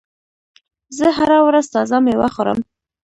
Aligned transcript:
زه 0.97 1.07
هره 1.17 1.39
ورځ 1.47 1.65
تازه 1.75 1.97
میوه 2.05 2.29
خورم. 2.33 2.59